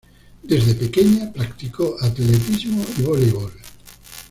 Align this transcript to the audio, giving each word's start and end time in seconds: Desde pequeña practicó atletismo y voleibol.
Desde 0.41 0.73
pequeña 0.73 1.31
practicó 1.31 1.95
atletismo 2.01 2.83
y 2.97 3.03
voleibol. 3.03 3.51